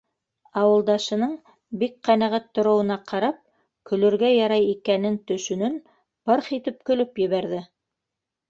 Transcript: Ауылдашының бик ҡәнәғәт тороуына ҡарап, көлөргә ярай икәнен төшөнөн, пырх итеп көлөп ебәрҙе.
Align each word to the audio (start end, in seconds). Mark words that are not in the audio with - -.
Ауылдашының 0.59 1.35
бик 1.83 1.91
ҡәнәғәт 2.09 2.47
тороуына 2.59 2.97
ҡарап, 3.11 3.37
көлөргә 3.91 4.33
ярай 4.37 4.67
икәнен 4.71 5.21
төшөнөн, 5.33 5.79
пырх 6.31 6.51
итеп 6.61 6.81
көлөп 6.91 7.23
ебәрҙе. 7.27 7.63